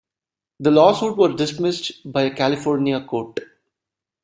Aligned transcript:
The 0.59 0.71
lawsuit 0.71 1.15
was 1.15 1.35
dismissed 1.35 2.11
by 2.11 2.23
a 2.23 2.35
California 2.35 3.05
court. 3.05 3.39